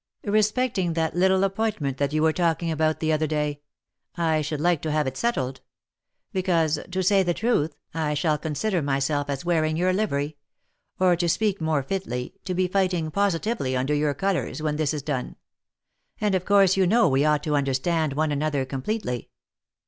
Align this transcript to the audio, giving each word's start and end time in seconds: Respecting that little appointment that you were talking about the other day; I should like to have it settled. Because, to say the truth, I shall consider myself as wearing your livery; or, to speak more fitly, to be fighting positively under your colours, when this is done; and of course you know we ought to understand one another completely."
Respecting 0.25 0.93
that 0.93 1.15
little 1.15 1.43
appointment 1.43 1.97
that 1.97 2.11
you 2.11 2.23
were 2.23 2.33
talking 2.33 2.71
about 2.71 3.01
the 3.01 3.13
other 3.13 3.27
day; 3.27 3.61
I 4.15 4.41
should 4.41 4.59
like 4.59 4.81
to 4.81 4.91
have 4.91 5.05
it 5.05 5.15
settled. 5.15 5.61
Because, 6.33 6.79
to 6.89 7.03
say 7.03 7.21
the 7.21 7.35
truth, 7.35 7.75
I 7.93 8.15
shall 8.15 8.39
consider 8.39 8.81
myself 8.81 9.29
as 9.29 9.45
wearing 9.45 9.77
your 9.77 9.93
livery; 9.93 10.37
or, 10.99 11.15
to 11.17 11.29
speak 11.29 11.61
more 11.61 11.83
fitly, 11.83 12.33
to 12.45 12.55
be 12.55 12.67
fighting 12.67 13.11
positively 13.11 13.77
under 13.77 13.93
your 13.93 14.15
colours, 14.15 14.59
when 14.59 14.77
this 14.77 14.91
is 14.91 15.03
done; 15.03 15.35
and 16.19 16.33
of 16.33 16.45
course 16.45 16.75
you 16.75 16.87
know 16.87 17.07
we 17.07 17.23
ought 17.23 17.43
to 17.43 17.55
understand 17.55 18.13
one 18.13 18.31
another 18.31 18.65
completely." 18.65 19.29